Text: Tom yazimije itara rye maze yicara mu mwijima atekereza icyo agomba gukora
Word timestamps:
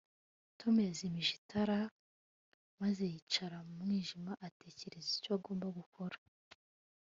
Tom 0.59 0.75
yazimije 0.87 1.31
itara 1.39 1.77
rye 1.85 1.91
maze 2.81 3.01
yicara 3.13 3.57
mu 3.67 3.73
mwijima 3.81 4.31
atekereza 4.47 5.09
icyo 5.17 5.31
agomba 5.37 5.67
gukora 5.79 6.17